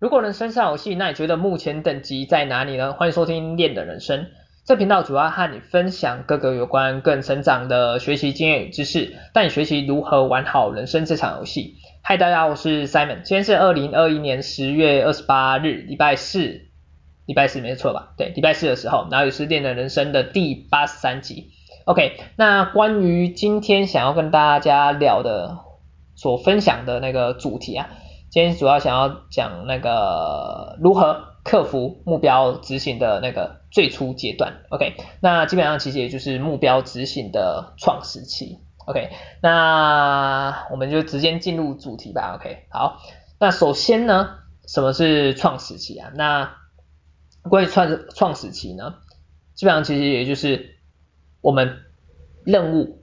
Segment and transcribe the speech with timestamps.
[0.00, 2.92] 如果人生是游戏，那你觉得目前等级在哪里呢？
[2.92, 4.28] 欢迎收听练的人生，
[4.64, 11.78] 这频道主要和你分享各个有关个人成长的学习经验与知识，带你学习如何玩好人生这场游戏。
[12.00, 16.60] 嗨，大家好，我是 Simon，今天是二零二一年十月二十八日，礼拜四，
[17.26, 18.14] 礼拜四没错吧？
[18.16, 21.50] 对，礼拜四的时候，然后也是练的人生的第八十三集。
[21.86, 25.58] OK，那关于今天想要跟大家聊的，
[26.14, 27.88] 所分享的那个主题啊。
[28.30, 39.10] 今天主要想要讲那个如何克服目标执行的那个最初阶段，OK，那基本上其实也就是目标执行的创始期，OK，
[39.40, 42.98] 那我们就直接进入主题吧，OK，好，
[43.40, 46.10] 那首先呢，什么是创始期啊？
[46.14, 46.54] 那
[47.48, 48.96] 关于创创始期呢，
[49.54, 50.76] 基本上其实也就是
[51.40, 51.78] 我们
[52.44, 53.02] 任务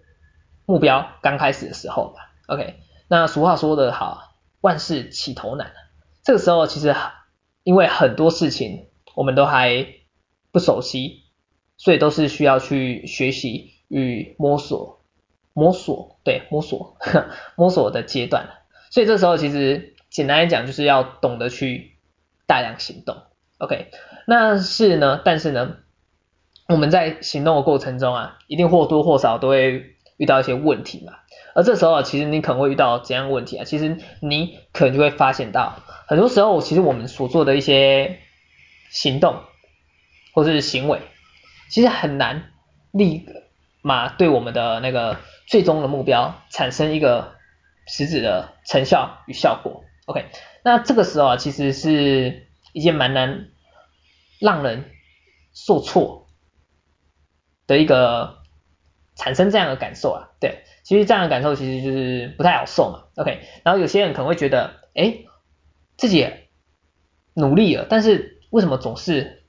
[0.67, 2.75] 目标刚开始的时候吧，OK，
[3.07, 4.34] 那俗话说得好。
[4.65, 5.71] 万事起头难，
[6.23, 6.95] 这个时候其实
[7.61, 9.85] 因为很多事情我们都还
[10.51, 11.21] 不熟悉，
[11.77, 15.03] 所以都是需要去学习与摸索，
[15.53, 16.97] 摸索，对，摸索，
[17.55, 18.49] 摸索的阶段。
[18.89, 21.97] 所以这时候其实简单来讲就是要懂得去
[22.47, 23.17] 大量行动。
[23.59, 23.91] OK，
[24.25, 25.75] 那是呢，但是呢，
[26.67, 31.13] 我们在行动的过程中啊，一定或多或少都会遇到一些问题嘛。
[31.55, 33.63] 而这时候啊，其实你可能会遇到怎样的问题啊？
[33.63, 38.19] 其实你可能就会发现到，很多时候其实我们所做的一些
[38.89, 39.41] 行动
[40.33, 40.99] 或是行为，
[41.69, 42.51] 其实很难
[42.91, 43.25] 立
[43.81, 45.17] 马对我们的那个
[45.47, 47.35] 最终的目标产生一个
[47.87, 49.85] 实质的成效与效果。
[50.07, 50.25] OK，
[50.61, 53.47] 那这个时候啊，其实是一件蛮难
[54.41, 54.91] 让人
[55.53, 56.27] 受挫
[57.65, 58.39] 的一个
[59.15, 60.63] 产生这样的感受啊，对。
[60.83, 63.41] 其实这样的感受其实就是不太好受嘛，OK。
[63.63, 65.17] 然后有些人可能会觉得，哎，
[65.97, 66.29] 自己
[67.33, 69.43] 努力了，但是为什么总是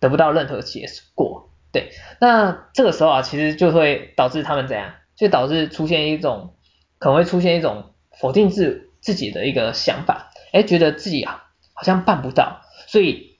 [0.00, 1.50] 得不到任何结果？
[1.70, 4.94] 对，那这个时候啊，其实就会导致他们怎样？
[5.14, 6.56] 就导致出现一种
[6.98, 13.38] 可能会出现一种否定自自己的一个想法，哎，觉得自己啊好像办不到，所以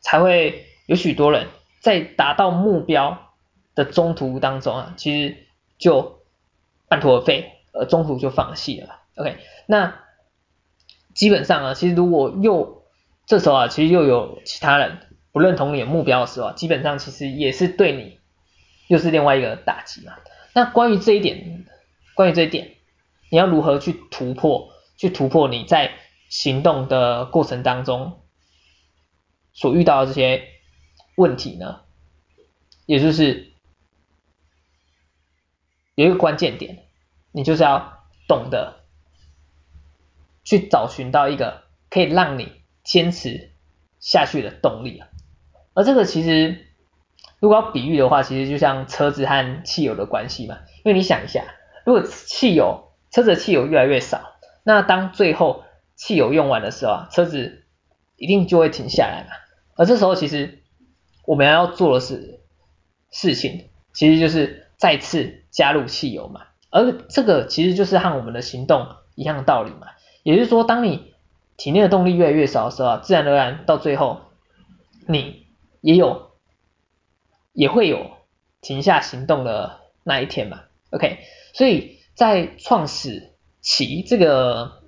[0.00, 1.48] 才会有许多人
[1.80, 3.29] 在达到目标
[3.84, 5.36] 的中途当中啊，其实
[5.78, 6.18] 就。
[6.90, 8.98] 半途而废，呃，中途就放弃了。
[9.14, 9.36] OK，
[9.66, 10.00] 那
[11.14, 12.82] 基本上啊，其实如果又
[13.26, 14.98] 这时候啊，其实又有其他人
[15.30, 18.18] 不认同你的目标的时候啊，基本上其实也是对你
[18.88, 20.14] 又是另外一个打击嘛。
[20.52, 21.64] 那关于这一点，
[22.16, 22.72] 关于这一点，
[23.30, 24.72] 你要如何去突破？
[24.96, 25.92] 去突破你在
[26.28, 28.20] 行动的过程当中
[29.52, 30.42] 所遇到的这些
[31.14, 31.82] 问题呢？
[32.86, 33.49] 也就是。
[35.94, 36.84] 有一个关键点，
[37.32, 38.84] 你就是要懂得
[40.44, 43.50] 去找寻到一个可以让你坚持
[43.98, 45.08] 下去的动力啊。
[45.74, 46.66] 而这个其实
[47.38, 50.58] 如果要比喻的话，其实就像车子和汽油的关系嘛。
[50.84, 51.44] 因为你想一下，
[51.84, 55.64] 如果汽油车子的汽油越来越少，那当最后
[55.96, 57.66] 汽油用完的时候啊，车子
[58.16, 59.34] 一定就会停下来嘛。
[59.74, 60.62] 而这时候其实
[61.26, 62.40] 我们要做的是
[63.10, 64.59] 事情，其实就是。
[64.80, 69.88] 再次加入汽油嘛，而这个其实就是和我们的行动一样的道理嘛。
[70.22, 71.12] 也就是说，当你
[71.58, 74.22] 体内的动力越来越少的时候，自然而然到最后，
[75.06, 75.44] 你
[75.82, 76.30] 也有
[77.52, 78.10] 也会有
[78.62, 80.62] 停下行动的那一天嘛。
[80.92, 81.18] OK，
[81.52, 84.80] 所以在创始期这个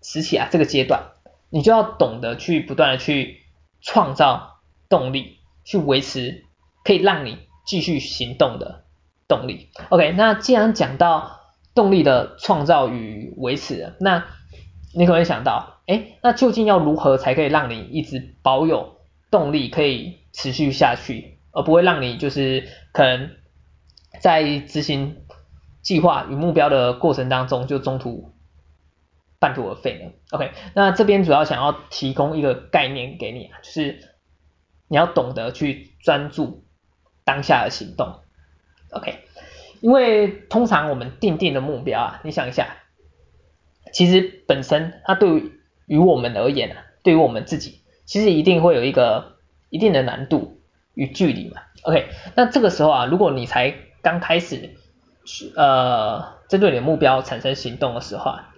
[0.00, 1.10] 时期啊，这个阶段，
[1.48, 3.40] 你就要懂得去不断的去
[3.80, 6.44] 创造动力，去维持
[6.84, 8.84] 可以让你继续行动的。
[9.30, 11.40] 动力，OK，那既然讲到
[11.72, 14.26] 动力的创造与维持，那
[14.92, 18.96] 你可能会想到，哎，那究竟要如何才可以让你一直保有
[19.30, 23.30] 动力，可以持续下去，而不会让你就是可能
[24.20, 25.18] 在执行
[25.80, 28.34] 计划与目标的过程当中就中途
[29.38, 34.10] 半途而废呢？OK，那这边主要想要提供一个概念给你啊，就是
[34.88, 36.64] 你要懂得去专注
[37.24, 38.22] 当下的行动。
[38.92, 39.20] OK，
[39.80, 42.76] 因为通常我们定定的目标啊，你想一下，
[43.92, 45.52] 其实本身它对
[45.86, 49.36] 于我们而言啊，对于我们自己，其实一定会有一个
[49.68, 50.60] 一定的难度
[50.94, 51.62] 与距离嘛。
[51.82, 54.74] OK，那这个时候啊，如果你才刚开始，
[55.54, 58.54] 呃，针对你的目标产生行动的时候啊，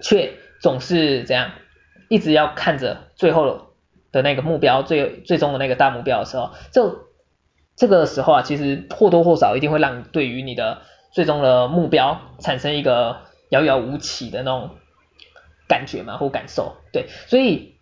[0.00, 1.52] 却总是这样，
[2.08, 3.72] 一直要看着最后
[4.10, 7.07] 的那个目标，最最终的那个大目标的时候，就
[7.78, 10.82] 这个时候啊，其实或多或少一定会让对于你的
[11.12, 13.20] 最终的目标产生一个
[13.50, 14.70] 遥遥无期的那种
[15.68, 17.76] 感觉嘛或感受，对，所以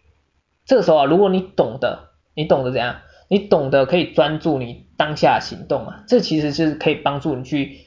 [0.67, 7.87] 这个时候啊，如果你懂得，你懂得怎样，你懂得可以专注你当下行动啊，这其实是可以帮助你去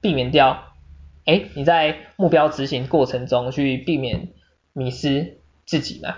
[0.00, 0.72] 避免掉，
[1.26, 4.30] 哎，你在目标执行过程中去避免
[4.72, 6.16] 迷失自己嘛，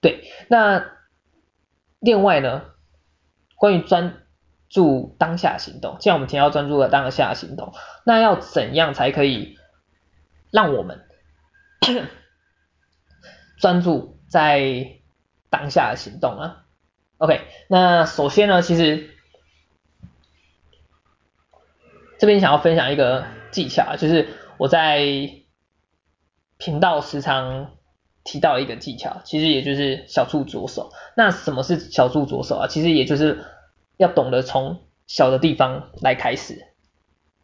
[0.00, 0.86] 对，那
[1.98, 2.62] 另外呢，
[3.56, 4.22] 关于专
[4.68, 7.72] 注当下行动，既然我们提到专注的当下行动，
[8.04, 9.58] 那要怎样才可以
[10.50, 11.04] 让我们
[13.58, 15.00] 专注在
[15.50, 16.64] 当下的行动啊
[17.18, 19.10] ？OK，那首先呢，其实
[22.18, 25.00] 这边想要分享一个技巧，就是我在
[26.58, 27.72] 频道时常
[28.26, 30.92] 提到一个技巧，其实也就是小处着手。
[31.16, 32.66] 那什么是小处着手啊？
[32.68, 33.42] 其实也就是
[33.96, 36.66] 要懂得从小的地方来开始。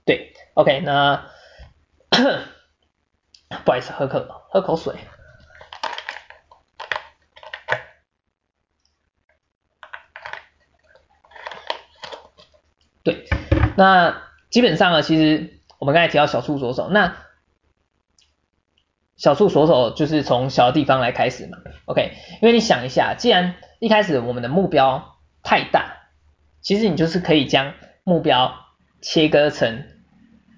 [0.05, 1.27] 对，OK，那。
[3.65, 4.95] 不好意思，喝口喝口水。
[13.03, 13.27] 对，
[13.77, 17.17] 那基本上呢，其实我们刚才提到小处着手，那
[19.23, 21.59] 小处着手就是从小地方来开始嘛。
[21.85, 22.11] OK，
[22.41, 26.09] 因为你想一下，既然一开始我们的目标太大，
[26.61, 28.53] 其实你就是可以将目标
[29.01, 29.85] 切割成。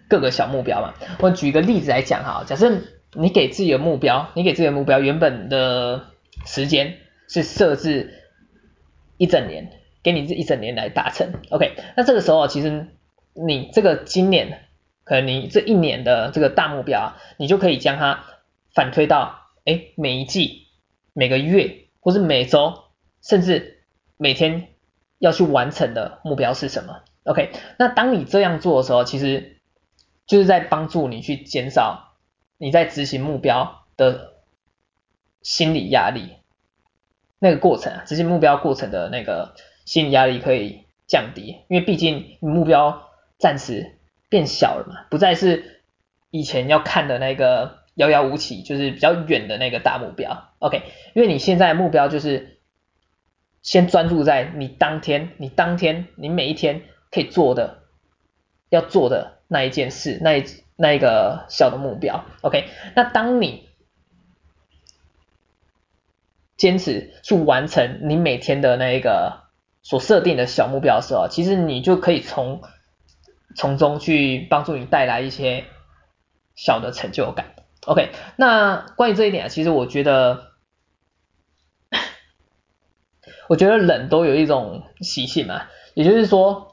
[0.06, 2.70] 各个小目标嘛，我举个例子来讲哈，假设
[3.14, 6.08] 你给自己的目标，你给自己的目标原本的
[6.44, 8.12] 时间是设置
[9.16, 9.70] 一整年，
[10.02, 12.86] 给你这一整年来达成，OK，那这个时候其实
[13.32, 14.66] 你这个今年
[15.04, 18.24] 可能你这一年的这个大目标啊，你就可以将它
[18.74, 20.66] 反推到，哎，每一季、
[21.12, 22.84] 每个月或是每周，
[23.22, 23.84] 甚至
[24.16, 24.68] 每天
[25.18, 29.60] 要去完成的目标是什么？OK，那当你这样做的时候，其实
[30.26, 32.16] 就是在帮助你去减少
[32.58, 34.34] 你在执行目标的
[35.40, 36.36] 心理压力，
[37.38, 39.54] 那个过程啊，执行目标过程的那个
[39.84, 43.98] 心理压力可以降低，因为毕竟目标暂时
[44.28, 45.82] 变小了嘛，不再是
[46.30, 50.52] 以前要看的那个遥遥无期，就是比较远的那个大目标。
[50.58, 50.82] OK，
[51.14, 52.58] 因为你现在目标就是
[53.62, 57.82] 先专注在你当天、你当天、你每一天可以做的、
[58.70, 59.32] 要做的。
[59.46, 60.44] 那一件事，那一
[60.74, 62.64] 那一个小的目标，OK，
[62.96, 63.68] 那当你
[66.56, 69.44] 坚持去完成你每天的那一个
[69.82, 72.62] 所设定的小目标的时候，其实你就可以从
[73.54, 75.64] 从中去帮助你带来一些
[76.56, 77.53] 小的成就感
[77.86, 80.52] ，OK，那关于这一点啊，其实我觉得，
[83.48, 86.70] 我觉得人都有一种习性嘛，也就是说。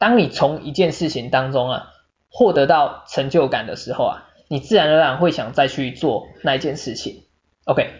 [0.00, 1.90] 当你从一件事情当中啊
[2.28, 7.24] 获得到成就感的时候啊，你自然而然会想再去做那一件事情。
[7.64, 7.90] OK，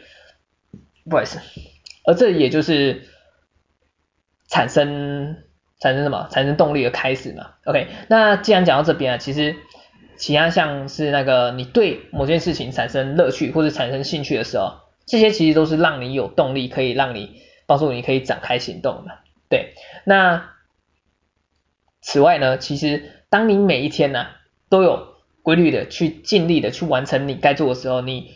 [1.10, 1.40] 不好意思，
[2.06, 3.08] 而这也就是
[4.46, 5.42] 产生
[5.80, 6.28] 产生什么？
[6.30, 7.54] 产生动力的开始嘛。
[7.64, 9.56] OK，那既然讲到这边啊，其实
[10.18, 19.18] 其他像是那个你对某件事情产生乐趣或者产生兴趣的时候，这些其实都是让你有动力，可以让你帮助你可以展开行动的。
[19.48, 19.74] 对，
[20.04, 20.50] 那。
[22.00, 24.28] 此外呢，其实当你每一天呢、
[24.70, 28.30] 都有规律的去尽力的去完成你该做的时候，你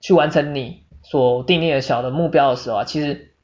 [0.00, 3.34] 去完成你所订立的小的目标的时候啊，其实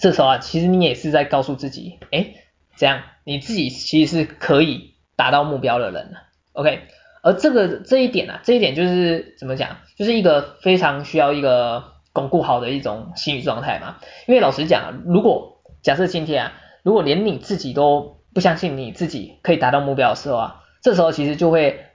[0.00, 2.34] 这时候啊，其实你也是在告诉自己，哎，
[2.76, 6.22] 这样你自己其实是可以达到目标的人了
[6.54, 6.88] OK，
[7.22, 13.96] 而这个这一点啊，这一点就是怎么讲，就是一个非常需要一个巩固好的一种心理状态嘛。
[14.28, 16.52] 因为老实讲，如果假设今天啊，
[16.84, 21.86] 如果连你自己都不相信你自己可以达到目标的时候啊，这时候其实就会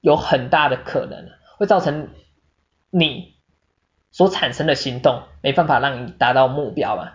[0.00, 2.10] 有很大的可能会造成
[2.90, 3.34] 你
[4.12, 7.14] 所产生的行动没办法让你达到目标嘛。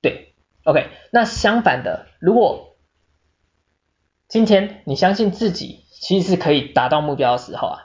[0.00, 2.75] 对，OK，那相反的，如果
[4.28, 7.78] 今天你相信自己其实是可以达到目标的时候啊，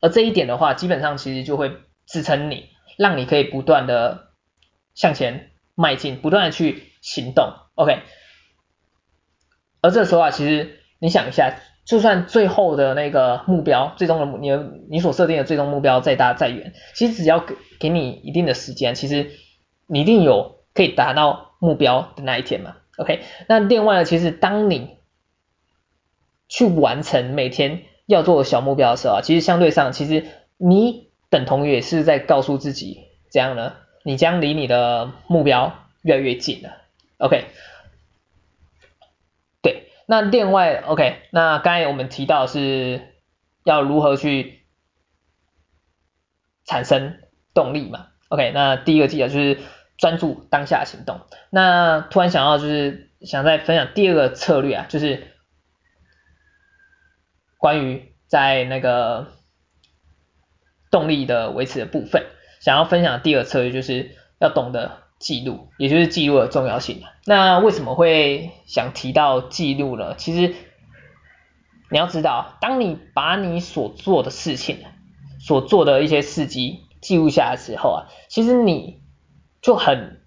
[0.00, 1.72] 而这一点的话，基本上其实就会
[2.06, 4.28] 支撑你，让你可以不断的
[4.94, 8.00] 向前迈进，不断的去行动，OK。
[9.80, 14.50] 而这时候啊，其实你想一下，就算最后的那个目标，最终的你
[14.90, 19.30] 你所设定的最终目标再大再远，其实只要给给你一定的时间，其实
[19.86, 22.76] 你一定有可以达到目标的那一天嘛。
[22.96, 24.96] OK，那另外呢，其实当你
[26.48, 35.72] 去完成每天要做的小目标的时候啊，其实相对上，其实你等同于也是在告诉自己，这样呢，你将离你的目标
[36.02, 36.70] 越来越近了。
[37.18, 37.46] OK
[39.62, 39.88] 对。
[40.06, 43.00] 那另外，OK，那刚才我们提到是
[43.64, 44.60] 要如何去
[46.66, 47.18] 产生
[47.54, 48.08] 动力嘛。
[48.28, 49.58] OK，那第一个技巧就是
[49.96, 51.20] 专注当下行动。
[51.50, 55.28] 那突然想到就是想再分享第二个策略啊，就是
[57.64, 59.28] 关于在那个
[60.90, 62.26] 动力的维持的部分，
[62.60, 67.02] 想要分享的第二策略就是要懂得记录，也就是记录的重要性。
[67.24, 70.14] 那为什么会想提到记录呢？
[70.18, 70.54] 其实
[71.90, 74.84] 你要知道，当你把你所做的事情，
[75.40, 79.00] 所做的一些事迹记录下来的时候啊，其实你
[79.62, 80.20] 就很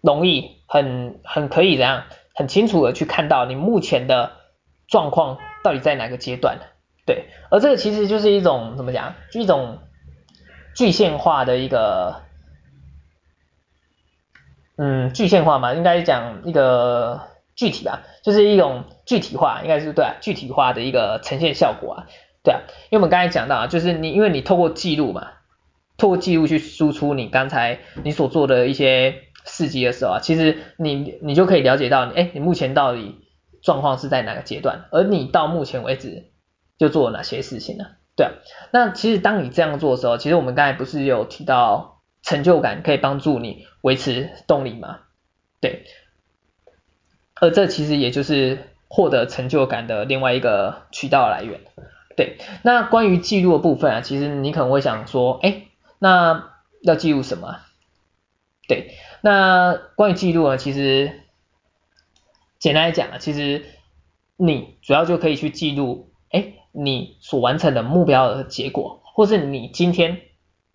[0.00, 2.04] 容易，很很可以怎样，
[2.36, 4.36] 很清楚的去看到你目前的
[4.86, 6.58] 状况到底在哪个阶段。
[7.06, 9.78] 对，而这个其实就是一种怎么讲，就一种
[10.74, 12.22] 具现化的一个，
[14.76, 22.06] 嗯，具现化嘛，应该讲一个具体吧，就是一种具体化，应该是对，具体化的一个呈现效果啊，
[22.42, 25.32] 对啊，因为我们刚才讲到啊，就是你因为你透过记录嘛，
[25.98, 33.23] 透过记录去输出你刚才你所做的一些事迹的时候啊，其实你你就可以了解到，哎，你目前到底
[33.64, 36.30] 状况是在哪个阶段，而你到目前为止。
[36.76, 37.84] 就做了哪些事情呢？
[38.16, 38.32] 对啊，
[38.72, 44.98] 那其实当你这样做的时候，其实我们刚才不是有提到成就感可以帮助你维持动力吗？
[45.60, 45.84] 对，
[47.36, 51.60] 而这其实也就是获得成就感的另外一个渠道来源。
[52.16, 55.62] 对，那关于记录的部分啊，其实你可能会想说，哎，
[56.00, 56.50] 那
[56.82, 57.58] 要记录什么？
[58.66, 61.20] 对，那关于记录呢，其实
[62.64, 63.66] 简单来讲啊，其实
[64.38, 66.54] 你主要就可以去记录，哎。
[66.76, 70.22] 你所完成的目标的结果，或是你今天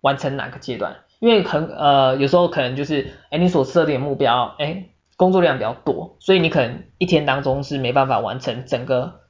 [0.00, 1.00] 完成哪个阶段？
[1.18, 4.86] 因为很呃有时候可能就是，哎你所设定的目标，哎
[5.18, 9.20] 工作量比较多，所以你可能一天当中是没办法完成整个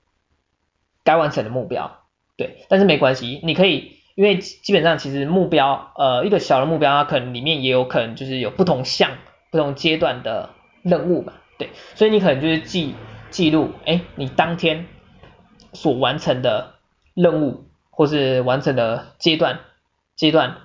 [1.03, 2.03] 该完成的目标，
[2.37, 9.11] 对，但是没关系，你可以，因为基本上其实目标，呃一个小的目标，它可能里面也有可能就是有不同项、
[9.51, 10.51] 不同阶段的
[10.83, 12.97] 任务嘛，对，所以你可能就是记
[13.31, 14.89] 记录，哎你当天。
[15.73, 16.75] 所完成的
[17.15, 19.61] 任务，或是完成的阶段，
[20.17, 20.57] 阶段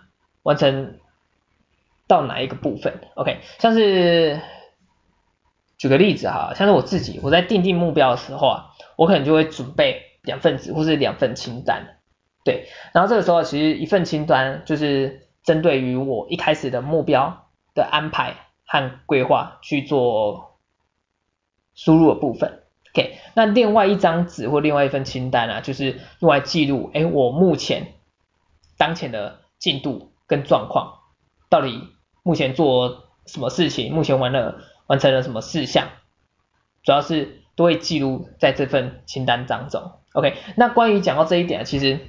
[0.41, 0.97] 完成
[2.07, 4.41] 到哪一个部分？OK，像是
[5.77, 11.99] 举个例子哈，像是我自己，我在订定目标的时候啊，我可能就会准备两份纸或是两份清单，
[12.43, 18.33] 对，然后这个时候其实一份清单就是针对于我一开始的目标的安排
[18.65, 20.54] 和规划去做
[21.75, 22.63] 输入的部分。
[22.93, 27.93] OK，那另外一张纸或另外一份清单啊，就是用来记录，哎，我目前
[28.77, 30.93] 当前的进度跟状况，
[31.49, 31.89] 到底
[32.23, 35.89] 目前做什么事情，目前完了完成了什么事项，
[36.83, 39.91] 主要是都会记录在这份清单当中。
[40.13, 41.99] OK，那关于讲到这一点啊，其实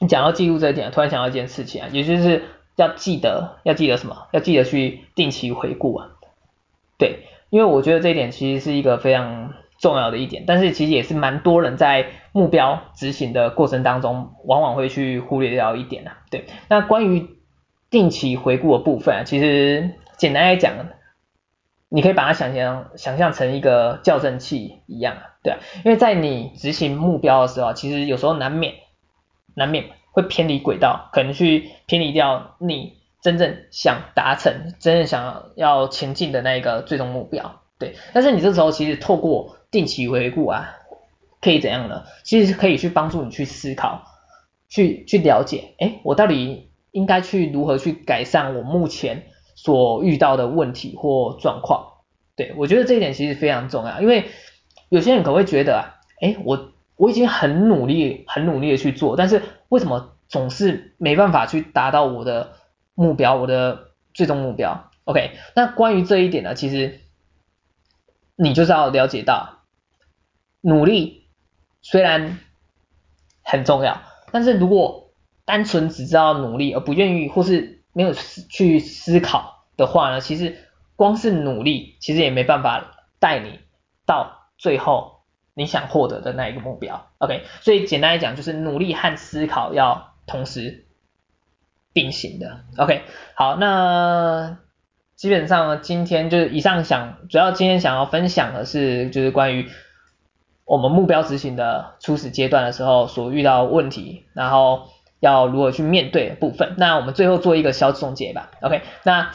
[0.00, 2.42] 你讲到记录这一点啊，突然想到一件事情啊，也就是
[2.74, 4.26] 要记得要记得什么？
[4.32, 6.10] 要记得去定期回顾啊。
[6.98, 9.54] 对，因为我觉得这一点其实是一个非常。
[9.80, 16.18] 重要的一点，但是其实也是蛮多人在目标执行的过程当中，往往会去忽略掉一点啊。
[16.32, 17.28] 对，那关于
[17.88, 20.74] 定期回顾的部分啊，其实简单来讲，
[21.88, 28.74] 你可以把它想象想象成一个校正器一样啊，对啊，因为在你执行目标的时候，其实有时候难免
[29.54, 37.60] 难免会偏离轨道，可能去偏离掉你真正想达成、真正想要前进的那一个最终目标。
[37.78, 40.76] 对，但是你这时候其实透过定期回顾啊，
[41.40, 42.04] 可以怎样呢？
[42.24, 44.02] 其实是可以去帮助你去思考，
[44.68, 51.92] 去去了解，哎，我到底应该去如何去改善我目前所遇到的问题或状况？
[52.34, 54.26] 对，我觉得这一点其实非常重要，因为
[54.88, 62.54] 有些人可能会觉得啊，哎，我我已经很努力，很努力的去做，但是为什么总是没办法去达到我的
[62.98, 66.98] 目标，我的最终目标？OK，那关于这一点呢，其实
[68.34, 69.60] 你就是要了解到。
[70.60, 71.28] 努力
[71.80, 72.40] 虽然
[73.44, 74.02] 很重要，
[74.32, 75.12] 但是如果
[75.44, 80.58] 单纯只知道努力而不愿意或是没有去思考的话呢，其实
[80.96, 82.90] 光是努力其实也没办法
[83.20, 83.60] 带你
[84.06, 85.20] 到最后
[85.54, 87.08] 你想获得的那一个目标。
[87.18, 90.87] OK，所以简单来讲就是努力和思考要同时
[91.98, 92.60] 并行的。
[92.76, 93.02] OK，
[93.34, 94.58] 好，那
[95.16, 99.68] 基本上今天就是以上想主要今天想要分享的是就是关于。
[100.70, 106.74] 我们目标执行的初始阶段的时候所遇到问题，然后要如何去面对的部分。
[106.76, 108.50] 那我们最后做一个小总结吧。
[108.60, 109.32] OK，那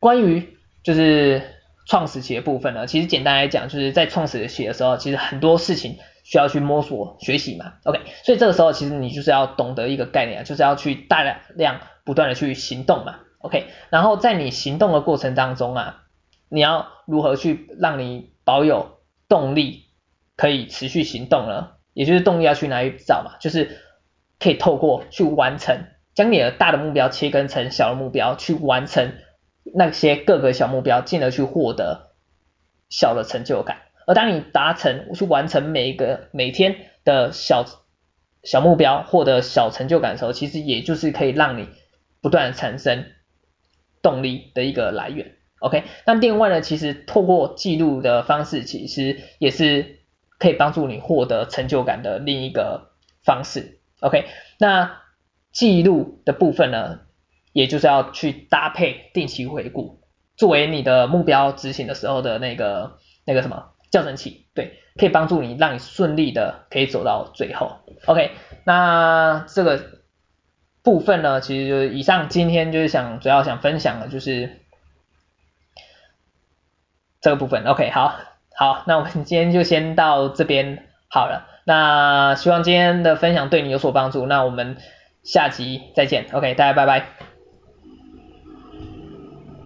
[0.00, 1.40] 关于就是
[1.86, 11.22] 创始期的部分呢，其实简单来讲，就是在创始期的时候，其实很多事情需要去摸索学习嘛，OK，所以这个时候其实你就是要懂得一个概念，就是要去大
[11.54, 16.04] 量不断的去行动嘛，OK，然后在你行动的过程当中啊，
[16.48, 19.84] 你要如何去让你保有动力，
[20.36, 21.72] 可以持续行动呢？
[21.94, 23.78] 也就是动力要去哪里找嘛，就是
[24.40, 29.12] 可以透过去完成，将你的大的目标切分成小的目标，去完成
[29.74, 32.14] 那些各个小目标，进而去获得
[32.88, 33.82] 小的成就感。
[34.06, 37.64] 而当你达成去完成每一个每天的小
[38.42, 41.68] 小目标，获得小成就感的时候，其实也就是可以让你
[42.22, 43.04] 不断产生
[44.00, 45.34] 动力的一个来源。
[45.58, 50.00] OK，那另外呢，其实透过记录的方式，其实也是
[50.38, 53.78] 可以帮助你获得成就感的另一个方式。
[54.00, 54.24] OK，
[54.58, 54.98] 那
[55.52, 57.00] 记录的部分呢，
[57.52, 60.00] 也就是要去搭配定期回顾，
[60.36, 67.78] 作为你的目标执行的时候的那个那个什么校正器，对，可以帮助你让你顺利的可以走到最后。
[68.06, 68.32] OK，
[68.64, 70.01] 那这个
[70.82, 74.58] 部分呢，其实就是以上今天就是想主要想分享的就是。
[77.24, 78.16] 这个部分，OK，好，
[78.56, 81.46] 好，那我们今天就先到这边好了。
[81.62, 84.26] 那希望今天的分享对你有所帮助。
[84.26, 84.76] 那我们
[85.22, 87.31] 下集再见，OK，大家拜拜。